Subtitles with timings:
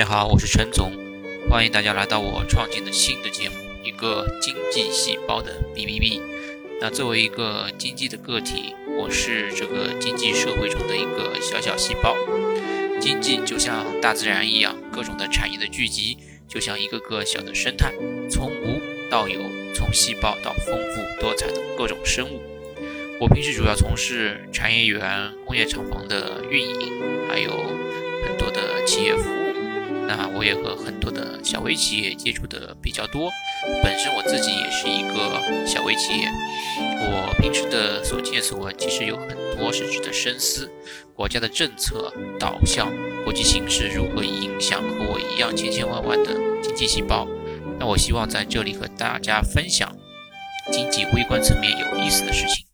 [0.00, 0.90] 大家好，我是陈总，
[1.50, 6.22] 欢迎大家来到我创建的新的节目——一个经济细胞的秘密密。
[6.80, 12.16] 那作为一个经济的个体，我是这个经济社会中的一个小小细胞。
[12.98, 16.16] 经济就像大自然一样，各种的产业的聚集，
[16.48, 17.92] 就像一个个小的生态，
[18.30, 18.80] 从无
[19.10, 19.38] 到有，
[19.74, 22.40] 从细胞到丰富多彩的各种生物。
[23.20, 27.69] 我平时主要从事产业园、工业厂房的运营，还有。
[30.12, 33.30] 那我也和很多的小微企业接触的比较多，
[33.80, 36.28] 本身我自己也是一个小微企业，
[36.98, 40.68] 我平时的所见所闻其实有很多是值得深思，
[41.14, 42.92] 国家的政策导向、
[43.22, 47.28] 国际形势如何影响和我一样千千万万的经济细胞。
[47.78, 49.96] 那我希望在这里和大家分享
[50.72, 52.69] 经济微观层面有意思的事情。